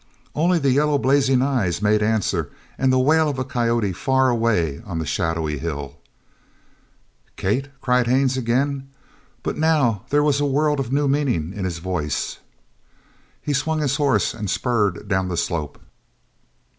[0.33, 4.81] Only the yellow blazing eyes made answer and the wail of a coyote far away
[4.83, 5.99] on the shadowy hill.
[7.35, 8.89] "Kate!" cried Haines again,
[9.43, 12.39] but now there was a world of new meaning in his voice.
[13.43, 15.79] He swung his horse and spurred down the slope.